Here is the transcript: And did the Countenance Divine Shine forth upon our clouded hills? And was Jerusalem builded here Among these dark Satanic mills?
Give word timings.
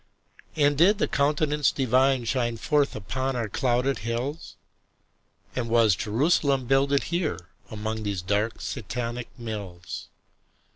And 0.55 0.75
did 0.79 0.97
the 0.97 1.07
Countenance 1.07 1.71
Divine 1.71 2.25
Shine 2.25 2.57
forth 2.57 2.95
upon 2.95 3.35
our 3.35 3.47
clouded 3.47 3.99
hills? 3.99 4.55
And 5.55 5.69
was 5.69 5.95
Jerusalem 5.95 6.65
builded 6.65 7.03
here 7.13 7.49
Among 7.69 8.01
these 8.01 8.23
dark 8.23 8.61
Satanic 8.61 9.29
mills? 9.37 10.07